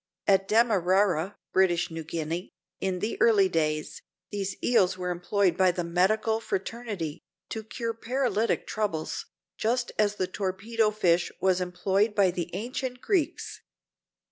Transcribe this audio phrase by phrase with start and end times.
[0.25, 2.47] At Damarara, British Guiana,
[2.79, 8.65] in the early days, these eels were employed by the medical fraternity, to cure paralytic
[8.65, 9.27] troubles,
[9.57, 13.61] just as the torpedo fish was employed by the ancient Greeks.